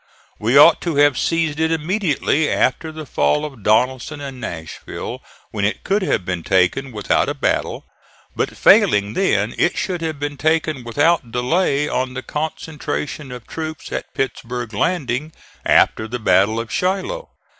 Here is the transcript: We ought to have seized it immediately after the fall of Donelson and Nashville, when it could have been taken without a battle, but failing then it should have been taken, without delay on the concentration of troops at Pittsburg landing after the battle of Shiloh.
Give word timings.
We 0.39 0.57
ought 0.57 0.81
to 0.81 0.95
have 0.95 1.15
seized 1.19 1.59
it 1.59 1.71
immediately 1.71 2.49
after 2.49 2.91
the 2.91 3.05
fall 3.05 3.45
of 3.45 3.61
Donelson 3.61 4.19
and 4.19 4.41
Nashville, 4.41 5.21
when 5.51 5.63
it 5.63 5.83
could 5.83 6.01
have 6.01 6.25
been 6.25 6.41
taken 6.41 6.91
without 6.91 7.29
a 7.29 7.35
battle, 7.35 7.85
but 8.35 8.57
failing 8.57 9.13
then 9.13 9.53
it 9.59 9.77
should 9.77 10.01
have 10.01 10.19
been 10.19 10.37
taken, 10.37 10.83
without 10.83 11.31
delay 11.31 11.87
on 11.87 12.15
the 12.15 12.23
concentration 12.23 13.31
of 13.31 13.45
troops 13.45 13.91
at 13.91 14.11
Pittsburg 14.15 14.73
landing 14.73 15.33
after 15.63 16.07
the 16.07 16.17
battle 16.17 16.59
of 16.59 16.71
Shiloh. 16.71 17.29